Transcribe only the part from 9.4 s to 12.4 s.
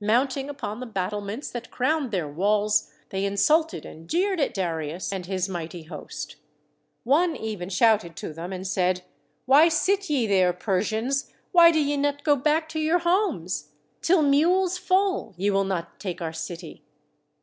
''Why sit ye there, Persians? Why do ye not go